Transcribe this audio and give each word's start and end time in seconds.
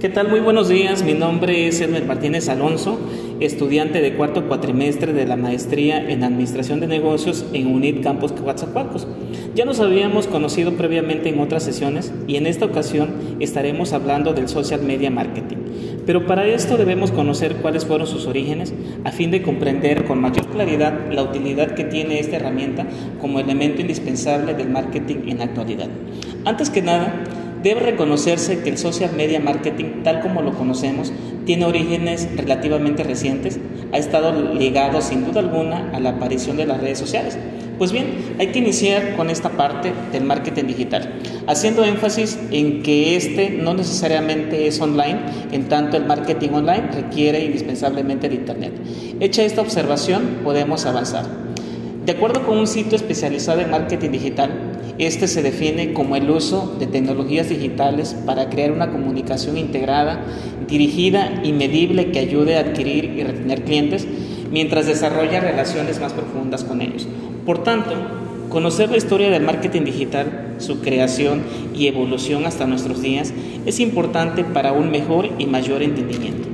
¿Qué 0.00 0.08
tal? 0.08 0.28
Muy 0.28 0.38
buenos 0.38 0.68
días. 0.68 1.02
Mi 1.02 1.12
nombre 1.12 1.66
es 1.66 1.80
Edmer 1.80 2.04
Martínez 2.06 2.48
Alonso, 2.48 3.00
estudiante 3.40 4.00
de 4.00 4.14
cuarto 4.14 4.46
cuatrimestre 4.46 5.12
de 5.12 5.26
la 5.26 5.34
maestría 5.34 6.08
en 6.08 6.22
Administración 6.22 6.78
de 6.78 6.86
Negocios 6.86 7.44
en 7.52 7.66
UNIT 7.66 8.04
Campus 8.04 8.30
Coatzacoalcos. 8.30 9.08
Ya 9.56 9.64
nos 9.64 9.80
habíamos 9.80 10.28
conocido 10.28 10.74
previamente 10.74 11.30
en 11.30 11.40
otras 11.40 11.64
sesiones 11.64 12.12
y 12.28 12.36
en 12.36 12.46
esta 12.46 12.66
ocasión 12.66 13.10
estaremos 13.40 13.92
hablando 13.92 14.34
del 14.34 14.46
social 14.46 14.82
media 14.82 15.10
marketing. 15.10 15.56
Pero 16.06 16.26
para 16.26 16.46
esto 16.46 16.76
debemos 16.76 17.10
conocer 17.10 17.56
cuáles 17.56 17.84
fueron 17.84 18.06
sus 18.06 18.26
orígenes 18.26 18.72
a 19.02 19.10
fin 19.10 19.32
de 19.32 19.42
comprender 19.42 20.04
con 20.04 20.20
mayor 20.20 20.46
claridad 20.46 21.10
la 21.10 21.24
utilidad 21.24 21.74
que 21.74 21.82
tiene 21.82 22.20
esta 22.20 22.36
herramienta 22.36 22.86
como 23.20 23.40
elemento 23.40 23.80
indispensable 23.80 24.54
del 24.54 24.70
marketing 24.70 25.26
en 25.26 25.38
la 25.38 25.44
actualidad. 25.46 25.88
Antes 26.44 26.70
que 26.70 26.82
nada, 26.82 27.24
Debe 27.62 27.80
reconocerse 27.80 28.60
que 28.60 28.70
el 28.70 28.78
social 28.78 29.12
media 29.16 29.40
marketing, 29.40 30.02
tal 30.04 30.20
como 30.20 30.42
lo 30.42 30.52
conocemos, 30.52 31.12
tiene 31.44 31.64
orígenes 31.64 32.28
relativamente 32.36 33.02
recientes, 33.02 33.58
ha 33.92 33.98
estado 33.98 34.54
ligado 34.54 35.00
sin 35.00 35.24
duda 35.24 35.40
alguna 35.40 35.90
a 35.92 35.98
la 35.98 36.10
aparición 36.10 36.56
de 36.56 36.66
las 36.66 36.80
redes 36.80 36.98
sociales. 36.98 37.36
Pues 37.78 37.92
bien, 37.92 38.36
hay 38.38 38.48
que 38.48 38.58
iniciar 38.58 39.16
con 39.16 39.30
esta 39.30 39.50
parte 39.50 39.92
del 40.12 40.24
marketing 40.24 40.64
digital, 40.64 41.14
haciendo 41.46 41.84
énfasis 41.84 42.38
en 42.50 42.82
que 42.82 43.16
este 43.16 43.50
no 43.50 43.72
necesariamente 43.74 44.66
es 44.66 44.80
online, 44.80 45.20
en 45.52 45.68
tanto 45.68 45.96
el 45.96 46.04
marketing 46.04 46.50
online 46.50 46.88
requiere 46.92 47.44
indispensablemente 47.44 48.28
de 48.28 48.34
Internet. 48.34 48.72
Hecha 49.20 49.44
esta 49.44 49.62
observación, 49.62 50.40
podemos 50.42 50.86
avanzar. 50.86 51.24
De 52.04 52.12
acuerdo 52.12 52.44
con 52.44 52.58
un 52.58 52.66
sitio 52.66 52.96
especializado 52.96 53.60
en 53.60 53.70
marketing 53.70 54.10
digital, 54.10 54.50
este 54.98 55.28
se 55.28 55.42
define 55.42 55.92
como 55.92 56.16
el 56.16 56.28
uso 56.28 56.74
de 56.80 56.88
tecnologías 56.88 57.48
digitales 57.48 58.16
para 58.26 58.50
crear 58.50 58.72
una 58.72 58.90
comunicación 58.90 59.56
integrada, 59.56 60.24
dirigida 60.66 61.40
y 61.44 61.52
medible 61.52 62.10
que 62.10 62.18
ayude 62.18 62.56
a 62.56 62.60
adquirir 62.60 63.04
y 63.04 63.22
retener 63.22 63.62
clientes 63.62 64.08
mientras 64.50 64.86
desarrolla 64.86 65.38
relaciones 65.38 66.00
más 66.00 66.12
profundas 66.12 66.64
con 66.64 66.82
ellos. 66.82 67.06
Por 67.46 67.62
tanto, 67.62 67.94
conocer 68.48 68.90
la 68.90 68.96
historia 68.96 69.30
del 69.30 69.44
marketing 69.44 69.82
digital, 69.82 70.56
su 70.58 70.80
creación 70.80 71.42
y 71.76 71.86
evolución 71.86 72.44
hasta 72.44 72.66
nuestros 72.66 73.00
días 73.00 73.32
es 73.66 73.78
importante 73.78 74.42
para 74.42 74.72
un 74.72 74.90
mejor 74.90 75.28
y 75.38 75.46
mayor 75.46 75.82
entendimiento. 75.82 76.48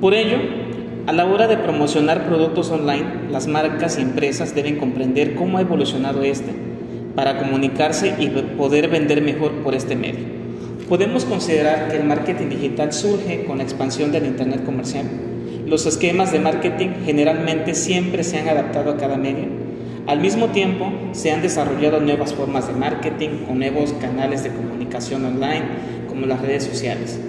Por 0.00 0.14
ello, 0.14 0.38
a 1.06 1.12
la 1.12 1.26
hora 1.26 1.46
de 1.46 1.58
promocionar 1.58 2.26
productos 2.26 2.70
online, 2.70 3.04
las 3.30 3.48
marcas 3.48 3.98
y 3.98 4.02
empresas 4.02 4.54
deben 4.54 4.78
comprender 4.78 5.34
cómo 5.34 5.58
ha 5.58 5.60
evolucionado 5.60 6.22
este 6.22 6.69
para 7.14 7.38
comunicarse 7.38 8.14
y 8.18 8.28
poder 8.28 8.88
vender 8.88 9.22
mejor 9.22 9.52
por 9.62 9.74
este 9.74 9.96
medio. 9.96 10.40
Podemos 10.88 11.24
considerar 11.24 11.88
que 11.88 11.96
el 11.96 12.04
marketing 12.04 12.48
digital 12.48 12.92
surge 12.92 13.44
con 13.44 13.58
la 13.58 13.64
expansión 13.64 14.10
del 14.10 14.26
Internet 14.26 14.64
comercial. 14.64 15.06
Los 15.66 15.86
esquemas 15.86 16.32
de 16.32 16.40
marketing 16.40 17.04
generalmente 17.04 17.74
siempre 17.74 18.24
se 18.24 18.38
han 18.38 18.48
adaptado 18.48 18.90
a 18.90 18.96
cada 18.96 19.16
medio. 19.16 19.46
Al 20.06 20.18
mismo 20.18 20.48
tiempo, 20.48 20.90
se 21.12 21.30
han 21.30 21.42
desarrollado 21.42 22.00
nuevas 22.00 22.34
formas 22.34 22.66
de 22.66 22.74
marketing 22.74 23.44
con 23.46 23.60
nuevos 23.60 23.92
canales 24.00 24.42
de 24.42 24.50
comunicación 24.50 25.24
online, 25.24 25.62
como 26.08 26.26
las 26.26 26.42
redes 26.42 26.64
sociales. 26.64 27.20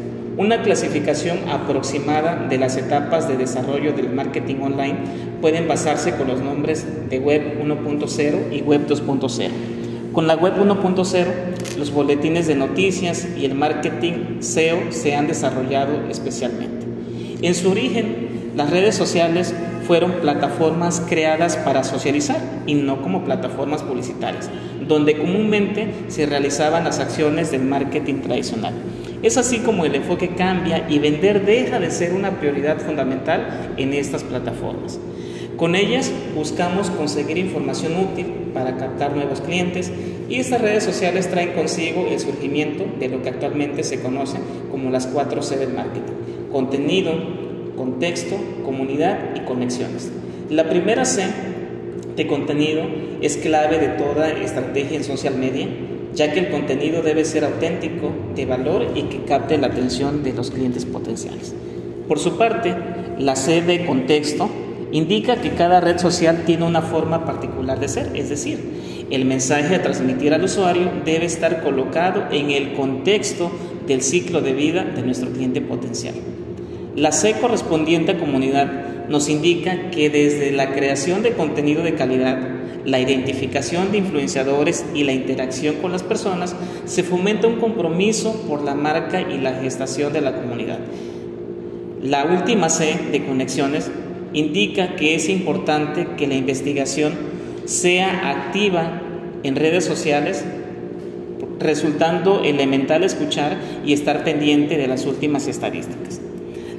Una 0.41 0.63
clasificación 0.63 1.37
aproximada 1.51 2.47
de 2.49 2.57
las 2.57 2.75
etapas 2.75 3.27
de 3.27 3.37
desarrollo 3.37 3.93
del 3.93 4.09
marketing 4.09 4.55
online 4.61 4.97
pueden 5.39 5.67
basarse 5.67 6.15
con 6.15 6.27
los 6.27 6.41
nombres 6.41 6.83
de 7.11 7.19
Web 7.19 7.63
1.0 7.63 8.51
y 8.51 8.61
Web 8.61 8.87
2.0. 8.87 9.49
Con 10.11 10.25
la 10.25 10.35
Web 10.35 10.55
1.0, 10.57 11.77
los 11.77 11.91
boletines 11.91 12.47
de 12.47 12.55
noticias 12.55 13.27
y 13.37 13.45
el 13.45 13.53
marketing 13.53 14.39
SEO 14.39 14.91
se 14.91 15.13
han 15.13 15.27
desarrollado 15.27 16.09
especialmente. 16.09 16.87
En 17.43 17.53
su 17.53 17.69
origen, 17.69 18.30
las 18.55 18.69
redes 18.69 18.95
sociales 18.95 19.53
fueron 19.87 20.13
plataformas 20.21 21.01
creadas 21.07 21.57
para 21.57 21.83
socializar 21.83 22.39
y 22.65 22.75
no 22.75 23.01
como 23.01 23.23
plataformas 23.23 23.81
publicitarias, 23.81 24.49
donde 24.87 25.17
comúnmente 25.17 25.87
se 26.09 26.25
realizaban 26.25 26.83
las 26.83 26.99
acciones 26.99 27.51
del 27.51 27.63
marketing 27.63 28.21
tradicional. 28.21 28.73
Es 29.23 29.37
así 29.37 29.59
como 29.59 29.85
el 29.85 29.95
enfoque 29.95 30.29
cambia 30.29 30.85
y 30.89 30.99
vender 30.99 31.45
deja 31.45 31.79
de 31.79 31.91
ser 31.91 32.13
una 32.13 32.39
prioridad 32.39 32.79
fundamental 32.79 33.73
en 33.77 33.93
estas 33.93 34.23
plataformas. 34.23 34.99
Con 35.57 35.75
ellas 35.75 36.11
buscamos 36.35 36.89
conseguir 36.89 37.37
información 37.37 37.93
útil 37.97 38.25
para 38.53 38.77
captar 38.77 39.15
nuevos 39.15 39.41
clientes 39.41 39.91
y 40.27 40.35
estas 40.35 40.61
redes 40.61 40.83
sociales 40.83 41.29
traen 41.29 41.51
consigo 41.53 42.07
el 42.09 42.19
surgimiento 42.19 42.85
de 42.99 43.09
lo 43.09 43.21
que 43.21 43.29
actualmente 43.29 43.83
se 43.83 44.01
conoce 44.01 44.37
como 44.71 44.89
las 44.89 45.05
cuatro 45.07 45.43
C 45.43 45.57
del 45.57 45.73
marketing. 45.73 46.13
Contenido, 46.51 47.40
contexto, 47.75 48.35
comunidad 48.63 49.35
y 49.35 49.41
conexiones. 49.41 50.11
La 50.49 50.69
primera 50.69 51.05
C 51.05 51.23
de 52.15 52.27
contenido 52.27 52.83
es 53.21 53.37
clave 53.37 53.79
de 53.79 53.89
toda 53.89 54.29
estrategia 54.29 54.97
en 54.97 55.03
social 55.03 55.35
media 55.35 55.67
ya 56.13 56.33
que 56.33 56.39
el 56.39 56.49
contenido 56.49 57.01
debe 57.01 57.25
ser 57.25 57.45
auténtico, 57.45 58.11
de 58.35 58.45
valor 58.45 58.87
y 58.95 59.03
que 59.03 59.23
capte 59.23 59.57
la 59.57 59.67
atención 59.67 60.23
de 60.23 60.33
los 60.33 60.51
clientes 60.51 60.85
potenciales. 60.85 61.53
Por 62.07 62.19
su 62.19 62.37
parte, 62.37 62.75
la 63.17 63.35
C 63.35 63.61
de 63.61 63.85
contexto 63.85 64.49
indica 64.91 65.37
que 65.37 65.51
cada 65.51 65.79
red 65.79 65.97
social 65.99 66.43
tiene 66.45 66.65
una 66.65 66.81
forma 66.81 67.25
particular 67.25 67.79
de 67.79 67.87
ser, 67.87 68.11
es 68.13 68.29
decir, 68.29 69.07
el 69.09 69.25
mensaje 69.25 69.75
a 69.75 69.81
transmitir 69.81 70.33
al 70.33 70.43
usuario 70.43 70.89
debe 71.05 71.25
estar 71.25 71.63
colocado 71.63 72.25
en 72.31 72.51
el 72.51 72.73
contexto 72.73 73.51
del 73.87 74.01
ciclo 74.01 74.41
de 74.41 74.53
vida 74.53 74.83
de 74.83 75.01
nuestro 75.01 75.29
cliente 75.31 75.61
potencial. 75.61 76.15
La 76.95 77.13
C 77.13 77.35
correspondiente 77.39 78.11
a 78.11 78.17
comunidad 78.17 79.07
nos 79.07 79.29
indica 79.29 79.91
que 79.91 80.09
desde 80.09 80.51
la 80.51 80.73
creación 80.73 81.23
de 81.23 81.31
contenido 81.31 81.83
de 81.83 81.95
calidad, 81.95 82.37
la 82.83 82.99
identificación 82.99 83.93
de 83.93 83.99
influenciadores 83.99 84.85
y 84.93 85.05
la 85.05 85.13
interacción 85.13 85.75
con 85.75 85.93
las 85.93 86.03
personas, 86.03 86.53
se 86.85 87.03
fomenta 87.03 87.47
un 87.47 87.61
compromiso 87.61 88.33
por 88.47 88.63
la 88.63 88.75
marca 88.75 89.21
y 89.21 89.37
la 89.37 89.53
gestación 89.53 90.11
de 90.11 90.19
la 90.19 90.35
comunidad. 90.35 90.79
La 92.01 92.25
última 92.25 92.67
C 92.67 92.97
de 93.09 93.25
conexiones 93.25 93.89
indica 94.33 94.97
que 94.97 95.15
es 95.15 95.29
importante 95.29 96.07
que 96.17 96.27
la 96.27 96.35
investigación 96.35 97.13
sea 97.65 98.31
activa 98.31 99.01
en 99.43 99.55
redes 99.55 99.85
sociales, 99.85 100.43
resultando 101.59 102.43
elemental 102.43 103.05
escuchar 103.05 103.55
y 103.85 103.93
estar 103.93 104.25
pendiente 104.25 104.77
de 104.77 104.87
las 104.87 105.05
últimas 105.05 105.47
estadísticas. 105.47 106.21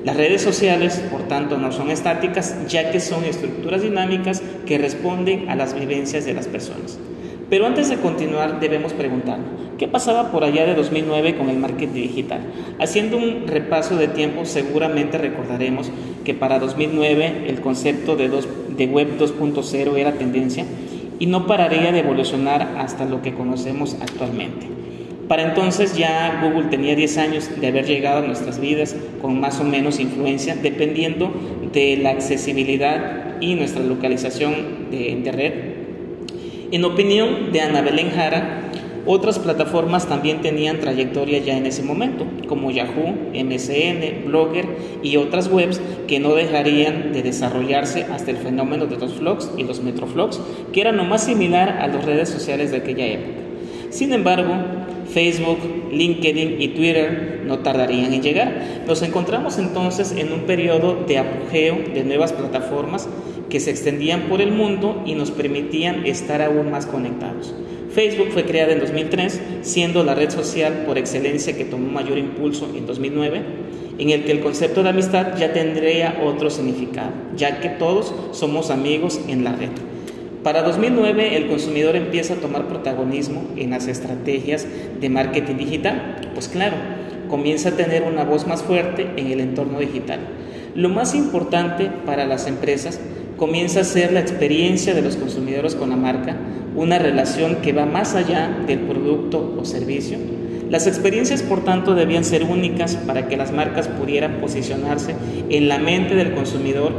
Las 0.04 0.16
redes 0.16 0.42
sociales, 0.42 1.00
por 1.12 1.28
tanto, 1.28 1.58
no 1.58 1.70
son 1.70 1.90
estáticas, 1.90 2.56
ya 2.66 2.90
que 2.90 2.98
son 2.98 3.24
estructuras 3.24 3.82
dinámicas 3.82 4.42
que 4.66 4.76
responden 4.76 5.48
a 5.48 5.54
las 5.54 5.78
vivencias 5.78 6.24
de 6.24 6.34
las 6.34 6.48
personas. 6.48 6.98
Pero 7.48 7.66
antes 7.66 7.88
de 7.88 7.98
continuar, 7.98 8.58
debemos 8.58 8.94
preguntarnos, 8.94 9.46
¿qué 9.78 9.86
pasaba 9.86 10.32
por 10.32 10.42
allá 10.42 10.64
de 10.66 10.74
2009 10.74 11.36
con 11.36 11.50
el 11.50 11.58
marketing 11.58 11.92
digital? 11.92 12.40
Haciendo 12.80 13.16
un 13.16 13.46
repaso 13.46 13.96
de 13.96 14.08
tiempo, 14.08 14.44
seguramente 14.44 15.18
recordaremos 15.18 15.90
que 16.24 16.34
para 16.34 16.58
2009 16.58 17.44
el 17.46 17.60
concepto 17.60 18.16
de, 18.16 18.28
de 18.28 18.86
Web 18.86 19.18
2.0 19.18 19.96
era 19.98 20.12
tendencia 20.14 20.64
y 21.18 21.26
no 21.26 21.46
pararía 21.46 21.92
de 21.92 22.00
evolucionar 22.00 22.74
hasta 22.78 23.04
lo 23.04 23.22
que 23.22 23.34
conocemos 23.34 23.96
actualmente. 24.00 24.81
Para 25.32 25.44
entonces 25.44 25.96
ya 25.96 26.42
Google 26.42 26.68
tenía 26.68 26.94
10 26.94 27.16
años 27.16 27.48
de 27.58 27.66
haber 27.66 27.86
llegado 27.86 28.18
a 28.18 28.26
nuestras 28.26 28.60
vidas 28.60 28.94
con 29.22 29.40
más 29.40 29.60
o 29.60 29.64
menos 29.64 29.98
influencia, 29.98 30.56
dependiendo 30.56 31.32
de 31.72 31.96
la 31.96 32.10
accesibilidad 32.10 33.40
y 33.40 33.54
nuestra 33.54 33.82
localización 33.82 34.90
de, 34.90 35.32
red. 35.32 35.52
En 36.70 36.84
opinión 36.84 37.50
de 37.50 37.62
Ana 37.62 37.80
Belén 37.80 38.10
Jara, 38.10 38.68
otras 39.06 39.38
plataformas 39.38 40.06
también 40.06 40.42
tenían 40.42 40.80
trayectoria 40.80 41.38
ya 41.38 41.56
en 41.56 41.64
ese 41.64 41.82
momento, 41.82 42.26
como 42.46 42.70
Yahoo, 42.70 43.16
MSN, 43.32 44.26
Blogger 44.26 44.66
y 45.02 45.16
otras 45.16 45.48
webs 45.50 45.80
que 46.08 46.20
no 46.20 46.34
dejarían 46.34 47.14
de 47.14 47.22
desarrollarse 47.22 48.04
hasta 48.12 48.32
el 48.32 48.36
fenómeno 48.36 48.84
de 48.84 48.98
los 48.98 49.18
vlogs 49.18 49.50
y 49.56 49.62
los 49.62 49.82
metroflogs, 49.82 50.42
que 50.74 50.82
eran 50.82 50.98
lo 50.98 51.04
más 51.04 51.24
similar 51.24 51.78
a 51.80 51.86
las 51.86 52.04
redes 52.04 52.28
sociales 52.28 52.70
de 52.70 52.76
aquella 52.76 53.06
época. 53.06 53.41
Sin 53.92 54.14
embargo, 54.14 54.54
Facebook, 55.12 55.58
LinkedIn 55.92 56.62
y 56.62 56.68
Twitter 56.68 57.42
no 57.46 57.58
tardarían 57.58 58.14
en 58.14 58.22
llegar. 58.22 58.82
Nos 58.86 59.02
encontramos 59.02 59.58
entonces 59.58 60.12
en 60.16 60.32
un 60.32 60.40
periodo 60.40 61.04
de 61.06 61.18
apogeo 61.18 61.78
de 61.92 62.02
nuevas 62.02 62.32
plataformas 62.32 63.06
que 63.50 63.60
se 63.60 63.70
extendían 63.70 64.22
por 64.22 64.40
el 64.40 64.50
mundo 64.50 65.02
y 65.04 65.14
nos 65.14 65.30
permitían 65.30 66.06
estar 66.06 66.40
aún 66.40 66.70
más 66.70 66.86
conectados. 66.86 67.54
Facebook 67.94 68.28
fue 68.30 68.46
creada 68.46 68.72
en 68.72 68.80
2003, 68.80 69.42
siendo 69.60 70.02
la 70.04 70.14
red 70.14 70.30
social 70.30 70.84
por 70.86 70.96
excelencia 70.96 71.54
que 71.54 71.66
tomó 71.66 71.92
mayor 71.92 72.16
impulso 72.16 72.70
en 72.74 72.86
2009, 72.86 73.42
en 73.98 74.08
el 74.08 74.24
que 74.24 74.32
el 74.32 74.40
concepto 74.40 74.82
de 74.82 74.88
amistad 74.88 75.36
ya 75.36 75.52
tendría 75.52 76.22
otro 76.24 76.48
significado, 76.48 77.12
ya 77.36 77.60
que 77.60 77.68
todos 77.68 78.14
somos 78.30 78.70
amigos 78.70 79.20
en 79.28 79.44
la 79.44 79.54
red. 79.54 79.91
Para 80.42 80.62
2009 80.64 81.36
el 81.36 81.46
consumidor 81.46 81.94
empieza 81.94 82.34
a 82.34 82.38
tomar 82.38 82.66
protagonismo 82.66 83.44
en 83.56 83.70
las 83.70 83.86
estrategias 83.86 84.66
de 85.00 85.08
marketing 85.08 85.56
digital. 85.56 86.16
Pues 86.34 86.48
claro, 86.48 86.74
comienza 87.28 87.68
a 87.68 87.76
tener 87.76 88.02
una 88.02 88.24
voz 88.24 88.48
más 88.48 88.64
fuerte 88.64 89.08
en 89.16 89.28
el 89.28 89.38
entorno 89.38 89.78
digital. 89.78 90.18
Lo 90.74 90.88
más 90.88 91.14
importante 91.14 91.90
para 92.04 92.26
las 92.26 92.48
empresas 92.48 92.98
comienza 93.36 93.80
a 93.80 93.84
ser 93.84 94.12
la 94.12 94.18
experiencia 94.18 94.94
de 94.94 95.02
los 95.02 95.16
consumidores 95.16 95.76
con 95.76 95.90
la 95.90 95.96
marca, 95.96 96.36
una 96.74 96.98
relación 96.98 97.56
que 97.56 97.72
va 97.72 97.86
más 97.86 98.16
allá 98.16 98.50
del 98.66 98.80
producto 98.80 99.56
o 99.56 99.64
servicio. 99.64 100.18
Las 100.70 100.88
experiencias, 100.88 101.42
por 101.42 101.62
tanto, 101.62 101.94
debían 101.94 102.24
ser 102.24 102.44
únicas 102.44 102.96
para 102.96 103.28
que 103.28 103.36
las 103.36 103.52
marcas 103.52 103.86
pudieran 103.86 104.40
posicionarse 104.40 105.14
en 105.50 105.68
la 105.68 105.78
mente 105.78 106.16
del 106.16 106.32
consumidor 106.32 106.92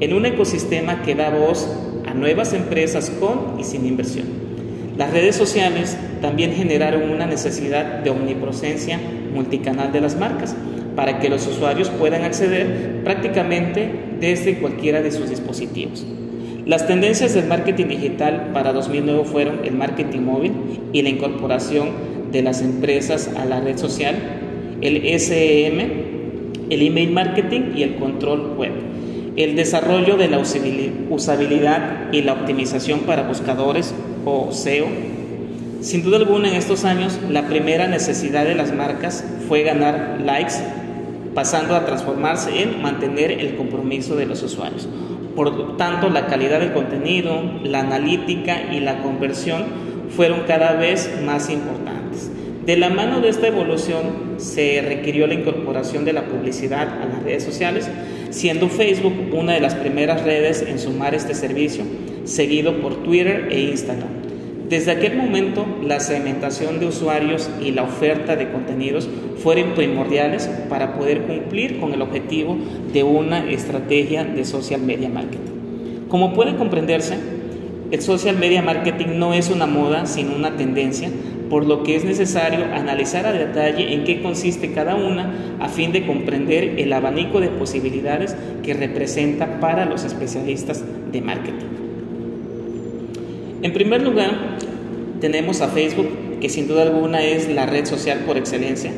en 0.00 0.12
un 0.14 0.26
ecosistema 0.26 1.02
que 1.02 1.14
da 1.14 1.30
voz 1.30 1.68
a 2.10 2.14
nuevas 2.14 2.52
empresas 2.52 3.10
con 3.10 3.58
y 3.60 3.64
sin 3.64 3.86
inversión. 3.86 4.26
Las 4.98 5.12
redes 5.12 5.36
sociales 5.36 5.96
también 6.20 6.52
generaron 6.52 7.10
una 7.10 7.26
necesidad 7.26 8.00
de 8.00 8.10
omnipresencia 8.10 8.98
multicanal 9.32 9.92
de 9.92 10.00
las 10.00 10.16
marcas 10.16 10.54
para 10.96 11.20
que 11.20 11.28
los 11.28 11.46
usuarios 11.46 11.88
puedan 11.88 12.24
acceder 12.24 13.02
prácticamente 13.04 13.90
desde 14.20 14.58
cualquiera 14.58 15.00
de 15.00 15.12
sus 15.12 15.30
dispositivos. 15.30 16.04
Las 16.66 16.86
tendencias 16.86 17.34
del 17.34 17.46
marketing 17.46 17.86
digital 17.86 18.50
para 18.52 18.72
2009 18.72 19.24
fueron 19.24 19.60
el 19.64 19.74
marketing 19.74 20.20
móvil 20.20 20.52
y 20.92 21.02
la 21.02 21.08
incorporación 21.08 21.88
de 22.32 22.42
las 22.42 22.60
empresas 22.60 23.30
a 23.36 23.44
la 23.44 23.60
red 23.60 23.78
social, 23.78 24.16
el 24.82 25.18
SEM, 25.18 25.78
el 26.68 26.82
email 26.82 27.12
marketing 27.12 27.72
y 27.76 27.82
el 27.82 27.96
control 27.96 28.54
web, 28.56 28.69
el 29.42 29.56
desarrollo 29.56 30.16
de 30.16 30.28
la 30.28 30.38
usabilidad 30.38 32.12
y 32.12 32.22
la 32.22 32.34
optimización 32.34 33.00
para 33.00 33.22
buscadores 33.22 33.94
o 34.24 34.52
SEO. 34.52 34.86
Sin 35.80 36.02
duda 36.02 36.18
alguna 36.18 36.48
en 36.48 36.56
estos 36.56 36.84
años 36.84 37.18
la 37.30 37.46
primera 37.46 37.86
necesidad 37.86 38.44
de 38.44 38.54
las 38.54 38.74
marcas 38.74 39.24
fue 39.48 39.62
ganar 39.62 40.20
likes, 40.24 40.54
pasando 41.34 41.74
a 41.74 41.86
transformarse 41.86 42.62
en 42.62 42.82
mantener 42.82 43.30
el 43.30 43.56
compromiso 43.56 44.16
de 44.16 44.26
los 44.26 44.42
usuarios. 44.42 44.88
Por 45.34 45.76
tanto, 45.76 46.10
la 46.10 46.26
calidad 46.26 46.60
del 46.60 46.72
contenido, 46.72 47.40
la 47.64 47.80
analítica 47.80 48.72
y 48.72 48.80
la 48.80 49.00
conversión 49.02 49.64
fueron 50.14 50.40
cada 50.46 50.72
vez 50.72 51.20
más 51.24 51.48
importantes. 51.48 52.30
De 52.66 52.76
la 52.76 52.90
mano 52.90 53.20
de 53.20 53.30
esta 53.30 53.46
evolución 53.46 54.34
se 54.36 54.82
requirió 54.82 55.26
la 55.26 55.34
incorporación 55.34 56.04
de 56.04 56.12
la 56.12 56.24
publicidad 56.24 57.00
a 57.00 57.06
las 57.06 57.22
redes 57.22 57.42
sociales, 57.42 57.88
siendo 58.30 58.68
Facebook 58.68 59.12
una 59.32 59.52
de 59.52 59.60
las 59.60 59.74
primeras 59.74 60.24
redes 60.24 60.62
en 60.66 60.78
sumar 60.78 61.14
este 61.14 61.34
servicio, 61.34 61.84
seguido 62.24 62.80
por 62.80 63.02
Twitter 63.02 63.48
e 63.50 63.60
Instagram. 63.60 64.08
Desde 64.68 64.92
aquel 64.92 65.16
momento, 65.16 65.66
la 65.82 65.98
segmentación 65.98 66.78
de 66.78 66.86
usuarios 66.86 67.50
y 67.60 67.72
la 67.72 67.82
oferta 67.82 68.36
de 68.36 68.52
contenidos 68.52 69.08
fueron 69.42 69.74
primordiales 69.74 70.48
para 70.68 70.94
poder 70.94 71.22
cumplir 71.22 71.80
con 71.80 71.92
el 71.92 72.02
objetivo 72.02 72.56
de 72.92 73.02
una 73.02 73.50
estrategia 73.50 74.22
de 74.22 74.44
social 74.44 74.80
media 74.80 75.08
marketing. 75.08 76.06
Como 76.08 76.34
puede 76.34 76.54
comprenderse, 76.54 77.16
el 77.90 78.00
social 78.00 78.36
media 78.36 78.62
marketing 78.62 79.18
no 79.18 79.34
es 79.34 79.50
una 79.50 79.66
moda, 79.66 80.06
sino 80.06 80.36
una 80.36 80.56
tendencia, 80.56 81.10
por 81.50 81.66
lo 81.66 81.82
que 81.82 81.96
es 81.96 82.04
necesario 82.04 82.64
analizar 82.72 83.26
a 83.26 83.32
detalle 83.32 83.92
en 83.92 84.04
qué 84.04 84.22
consiste 84.22 84.72
cada 84.72 84.94
una 84.94 85.56
a 85.60 85.68
fin 85.68 85.92
de 85.92 86.06
comprender 86.06 86.78
el 86.78 86.92
abanico 86.92 87.40
de 87.40 87.48
posibilidades 87.48 88.36
que 88.62 88.72
representa 88.72 89.60
para 89.60 89.84
los 89.84 90.04
especialistas 90.04 90.84
de 91.12 91.20
marketing. 91.20 91.66
En 93.62 93.72
primer 93.72 94.02
lugar, 94.02 94.30
tenemos 95.20 95.60
a 95.60 95.68
Facebook, 95.68 96.08
que 96.40 96.48
sin 96.48 96.66
duda 96.68 96.82
alguna 96.82 97.22
es 97.22 97.48
la 97.52 97.66
red 97.66 97.84
social 97.84 98.20
por 98.20 98.38
excelencia, 98.38 98.92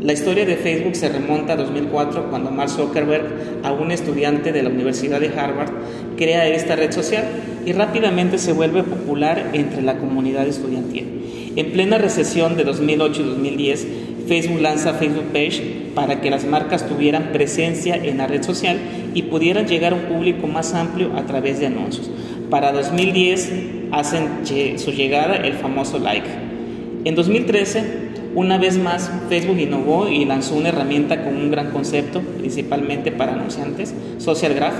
la 0.00 0.12
historia 0.12 0.46
de 0.46 0.54
Facebook 0.54 0.94
se 0.94 1.08
remonta 1.08 1.54
a 1.54 1.56
2004 1.56 2.30
cuando 2.30 2.52
Mark 2.52 2.70
Zuckerberg, 2.70 3.24
a 3.64 3.72
un 3.72 3.90
estudiante 3.90 4.52
de 4.52 4.62
la 4.62 4.68
Universidad 4.68 5.18
de 5.18 5.36
Harvard, 5.36 5.72
crea 6.16 6.46
esta 6.46 6.76
red 6.76 6.92
social 6.92 7.24
y 7.66 7.72
rápidamente 7.72 8.38
se 8.38 8.52
vuelve 8.52 8.84
popular 8.84 9.50
entre 9.54 9.82
la 9.82 9.98
comunidad 9.98 10.46
estudiantil. 10.46 11.27
En 11.58 11.72
plena 11.72 11.98
recesión 11.98 12.56
de 12.56 12.62
2008 12.62 13.20
y 13.20 13.24
2010, 13.24 13.86
Facebook 14.28 14.60
lanza 14.60 14.94
Facebook 14.94 15.32
Page 15.32 15.90
para 15.92 16.20
que 16.20 16.30
las 16.30 16.44
marcas 16.44 16.86
tuvieran 16.86 17.32
presencia 17.32 17.96
en 17.96 18.18
la 18.18 18.28
red 18.28 18.44
social 18.44 18.78
y 19.12 19.22
pudieran 19.22 19.66
llegar 19.66 19.92
a 19.92 19.96
un 19.96 20.02
público 20.02 20.46
más 20.46 20.72
amplio 20.72 21.16
a 21.16 21.26
través 21.26 21.58
de 21.58 21.66
anuncios. 21.66 22.12
Para 22.48 22.70
2010 22.70 23.52
hacen 23.90 24.78
su 24.78 24.92
llegada 24.92 25.34
el 25.34 25.54
famoso 25.54 25.98
like. 25.98 26.28
En 27.04 27.16
2013 27.16 28.06
una 28.36 28.56
vez 28.56 28.78
más, 28.78 29.10
Facebook 29.28 29.58
innovó 29.58 30.08
y 30.08 30.24
lanzó 30.26 30.54
una 30.54 30.68
herramienta 30.68 31.24
con 31.24 31.34
un 31.34 31.50
gran 31.50 31.72
concepto, 31.72 32.20
principalmente 32.20 33.10
para 33.10 33.32
anunciantes, 33.32 33.92
Social 34.18 34.54
Graph, 34.54 34.76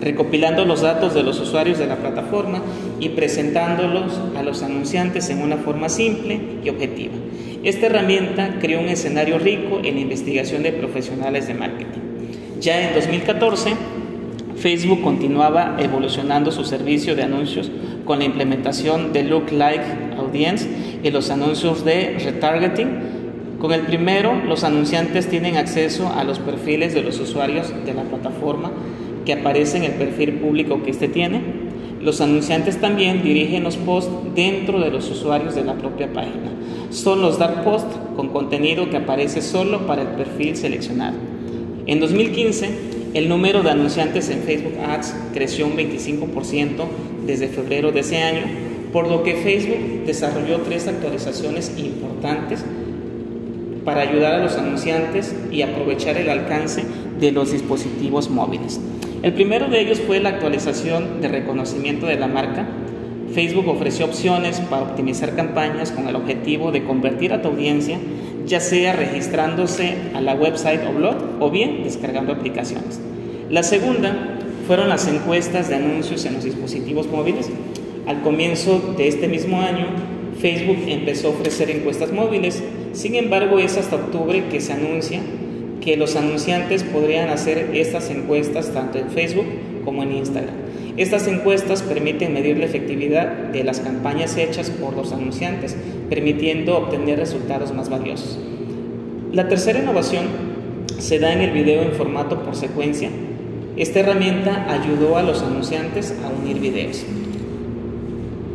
recopilando 0.00 0.64
los 0.64 0.80
datos 0.82 1.14
de 1.14 1.22
los 1.22 1.38
usuarios 1.40 1.78
de 1.78 1.86
la 1.86 1.96
plataforma 1.96 2.62
y 2.98 3.10
presentándolos 3.10 4.20
a 4.36 4.42
los 4.42 4.62
anunciantes 4.62 5.30
en 5.30 5.42
una 5.42 5.56
forma 5.56 5.88
simple 5.88 6.40
y 6.64 6.68
objetiva. 6.68 7.14
Esta 7.62 7.86
herramienta 7.86 8.56
creó 8.60 8.80
un 8.80 8.88
escenario 8.88 9.38
rico 9.38 9.80
en 9.84 9.98
investigación 9.98 10.62
de 10.62 10.72
profesionales 10.72 11.46
de 11.46 11.54
marketing. 11.54 12.00
Ya 12.60 12.88
en 12.88 12.94
2014, 12.94 13.74
Facebook 14.56 15.02
continuaba 15.02 15.76
evolucionando 15.78 16.52
su 16.52 16.64
servicio 16.64 17.14
de 17.14 17.22
anuncios 17.22 17.70
con 18.04 18.18
la 18.18 18.24
implementación 18.24 19.12
de 19.12 19.24
Look 19.24 19.52
Like 19.52 19.84
Audience 20.18 20.66
y 21.02 21.10
los 21.10 21.30
anuncios 21.30 21.84
de 21.84 22.18
retargeting. 22.18 23.58
Con 23.58 23.72
el 23.72 23.82
primero, 23.82 24.34
los 24.46 24.64
anunciantes 24.64 25.28
tienen 25.28 25.56
acceso 25.56 26.10
a 26.14 26.24
los 26.24 26.38
perfiles 26.38 26.94
de 26.94 27.02
los 27.02 27.18
usuarios 27.20 27.72
de 27.84 27.92
la 27.92 28.02
plataforma 28.04 28.70
que 29.24 29.32
aparece 29.32 29.78
en 29.78 29.84
el 29.84 29.92
perfil 29.92 30.34
público 30.34 30.82
que 30.82 30.90
éste 30.90 31.08
tiene. 31.08 31.40
Los 32.00 32.20
anunciantes 32.20 32.80
también 32.80 33.22
dirigen 33.22 33.62
los 33.62 33.76
posts 33.76 34.10
dentro 34.34 34.80
de 34.80 34.90
los 34.90 35.10
usuarios 35.10 35.54
de 35.54 35.64
la 35.64 35.74
propia 35.74 36.12
página. 36.12 36.50
Son 36.90 37.20
los 37.20 37.38
dark 37.38 37.62
posts 37.62 37.94
con 38.16 38.28
contenido 38.28 38.88
que 38.88 38.96
aparece 38.96 39.42
solo 39.42 39.86
para 39.86 40.02
el 40.02 40.08
perfil 40.08 40.56
seleccionado. 40.56 41.16
En 41.86 42.00
2015, 42.00 42.68
el 43.14 43.28
número 43.28 43.62
de 43.62 43.70
anunciantes 43.70 44.30
en 44.30 44.42
Facebook 44.42 44.78
Ads 44.88 45.14
creció 45.34 45.66
un 45.66 45.76
25% 45.76 46.84
desde 47.26 47.48
febrero 47.48 47.92
de 47.92 48.00
ese 48.00 48.18
año, 48.18 48.42
por 48.92 49.08
lo 49.08 49.22
que 49.22 49.34
Facebook 49.34 50.04
desarrolló 50.06 50.60
tres 50.60 50.88
actualizaciones 50.88 51.72
importantes 51.76 52.64
para 53.84 54.02
ayudar 54.02 54.34
a 54.34 54.42
los 54.44 54.56
anunciantes 54.56 55.34
y 55.50 55.62
aprovechar 55.62 56.16
el 56.16 56.30
alcance 56.30 56.84
de 57.18 57.32
los 57.32 57.52
dispositivos 57.52 58.30
móviles. 58.30 58.80
El 59.22 59.34
primero 59.34 59.68
de 59.68 59.80
ellos 59.80 60.00
fue 60.00 60.18
la 60.20 60.30
actualización 60.30 61.20
de 61.20 61.28
reconocimiento 61.28 62.06
de 62.06 62.16
la 62.16 62.26
marca. 62.26 62.66
Facebook 63.34 63.68
ofreció 63.68 64.06
opciones 64.06 64.60
para 64.60 64.82
optimizar 64.82 65.36
campañas 65.36 65.92
con 65.92 66.08
el 66.08 66.16
objetivo 66.16 66.72
de 66.72 66.84
convertir 66.84 67.32
a 67.32 67.42
tu 67.42 67.48
audiencia 67.48 67.98
ya 68.46 68.60
sea 68.60 68.94
registrándose 68.94 69.94
a 70.14 70.20
la 70.20 70.34
website 70.34 70.80
o 70.88 70.92
blog 70.92 71.16
o 71.38 71.50
bien 71.50 71.84
descargando 71.84 72.32
aplicaciones. 72.32 73.00
La 73.48 73.62
segunda 73.62 74.38
fueron 74.66 74.88
las 74.88 75.06
encuestas 75.08 75.68
de 75.68 75.76
anuncios 75.76 76.24
en 76.24 76.34
los 76.34 76.44
dispositivos 76.44 77.06
móviles. 77.06 77.48
Al 78.06 78.22
comienzo 78.22 78.94
de 78.96 79.08
este 79.08 79.28
mismo 79.28 79.60
año, 79.60 79.86
Facebook 80.40 80.78
empezó 80.88 81.28
a 81.28 81.30
ofrecer 81.30 81.70
encuestas 81.70 82.12
móviles, 82.12 82.62
sin 82.92 83.14
embargo 83.14 83.58
es 83.58 83.76
hasta 83.76 83.96
octubre 83.96 84.44
que 84.50 84.60
se 84.60 84.72
anuncia 84.72 85.20
que 85.80 85.96
los 85.96 86.16
anunciantes 86.16 86.84
podrían 86.84 87.30
hacer 87.30 87.70
estas 87.74 88.10
encuestas 88.10 88.72
tanto 88.72 88.98
en 88.98 89.10
Facebook 89.10 89.46
como 89.84 90.02
en 90.02 90.12
Instagram. 90.12 90.54
Estas 90.96 91.26
encuestas 91.28 91.82
permiten 91.82 92.34
medir 92.34 92.58
la 92.58 92.66
efectividad 92.66 93.26
de 93.26 93.64
las 93.64 93.80
campañas 93.80 94.36
hechas 94.36 94.70
por 94.70 94.94
los 94.94 95.12
anunciantes, 95.12 95.76
permitiendo 96.10 96.76
obtener 96.76 97.18
resultados 97.18 97.72
más 97.72 97.88
valiosos. 97.88 98.38
La 99.32 99.48
tercera 99.48 99.78
innovación 99.78 100.26
se 100.98 101.18
da 101.18 101.32
en 101.32 101.40
el 101.40 101.52
video 101.52 101.82
en 101.82 101.92
formato 101.92 102.42
por 102.42 102.54
secuencia. 102.56 103.08
Esta 103.76 104.00
herramienta 104.00 104.66
ayudó 104.68 105.16
a 105.16 105.22
los 105.22 105.42
anunciantes 105.42 106.14
a 106.24 106.28
unir 106.28 106.60
videos. 106.60 107.04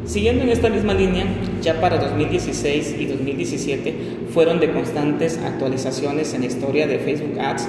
Siguiendo 0.05 0.43
en 0.43 0.49
esta 0.49 0.69
misma 0.69 0.93
línea, 0.93 1.25
ya 1.61 1.81
para 1.81 1.97
2016 1.97 2.95
y 2.99 3.05
2017 3.05 3.95
fueron 4.33 4.59
de 4.59 4.71
constantes 4.71 5.39
actualizaciones 5.39 6.33
en 6.33 6.41
la 6.41 6.47
historia 6.47 6.87
de 6.87 6.99
Facebook 6.99 7.39
Ads 7.39 7.67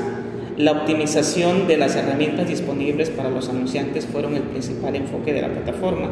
la 0.57 0.73
optimización 0.73 1.67
de 1.67 1.77
las 1.77 1.97
herramientas 1.97 2.49
disponibles 2.49 3.11
para 3.11 3.29
los 3.29 3.49
anunciantes 3.51 4.07
fueron 4.07 4.37
el 4.37 4.43
principal 4.43 4.97
enfoque 4.97 5.35
de 5.35 5.43
la 5.43 5.51
plataforma, 5.51 6.09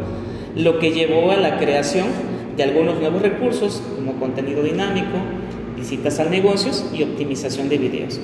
lo 0.55 0.79
que 0.79 0.93
llevó 0.93 1.31
a 1.31 1.37
la 1.37 1.59
creación 1.59 2.09
de 2.55 2.63
algunos 2.63 3.01
nuevos 3.01 3.23
recursos 3.23 3.83
como 3.97 4.21
contenido 4.21 4.63
dinámico, 4.63 5.17
visitas 5.77 6.21
al 6.21 6.31
negocios 6.31 6.85
y 6.93 7.03
optimización 7.03 7.71
de 7.71 7.79
videos. 7.79 8.21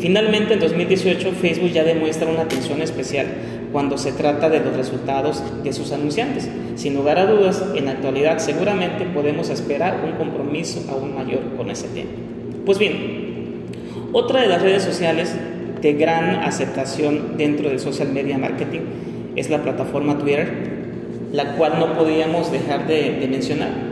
Finalmente, 0.00 0.54
en 0.54 0.60
2018, 0.60 1.32
Facebook 1.32 1.72
ya 1.72 1.84
demuestra 1.84 2.26
una 2.26 2.42
atención 2.42 2.80
especial 2.80 3.26
cuando 3.70 3.98
se 3.98 4.12
trata 4.12 4.48
de 4.48 4.60
los 4.60 4.74
resultados 4.74 5.42
de 5.62 5.74
sus 5.74 5.92
anunciantes. 5.92 6.48
Sin 6.76 6.94
lugar 6.94 7.18
a 7.18 7.26
dudas, 7.26 7.62
en 7.74 7.84
la 7.84 7.92
actualidad 7.92 8.38
seguramente 8.38 9.04
podemos 9.04 9.50
esperar 9.50 10.02
un 10.02 10.12
compromiso 10.12 10.90
aún 10.90 11.14
mayor 11.14 11.40
con 11.56 11.70
ese 11.70 11.88
tema. 11.88 12.10
Pues 12.64 12.78
bien, 12.78 13.20
Otra 14.12 14.40
de 14.40 14.48
las 14.48 14.60
redes 14.60 14.82
sociales 14.82 15.36
de 15.80 15.92
gran 15.92 16.40
aceptación 16.42 17.36
dentro 17.36 17.68
del 17.68 17.78
social 17.78 18.08
media 18.08 18.38
marketing 18.38 18.80
es 19.36 19.50
la 19.50 19.62
plataforma 19.62 20.18
Twitter, 20.18 20.50
la 21.32 21.56
cual 21.56 21.78
no 21.78 21.96
podíamos 21.96 22.50
dejar 22.50 22.88
de, 22.88 23.18
de 23.20 23.28
mencionar 23.28 23.90